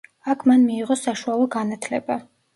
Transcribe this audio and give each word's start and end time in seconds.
აქ 0.33 0.45
მან 0.51 0.63
მიიღო 0.69 0.97
საშუალო 1.03 1.47
განათლება. 1.59 2.19